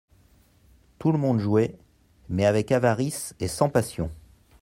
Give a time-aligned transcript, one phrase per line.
[0.97, 1.77] Tout le monde jouait,
[2.27, 4.09] mais avec avarice et sans passion.